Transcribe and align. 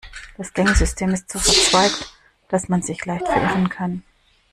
Das 0.35 0.51
Gängesystem 0.51 1.09
ist 1.11 1.31
so 1.31 1.37
verzweigt, 1.37 2.11
dass 2.49 2.67
man 2.69 2.81
sich 2.81 3.05
leicht 3.05 3.27
verirren 3.27 3.69
kann. 3.69 4.01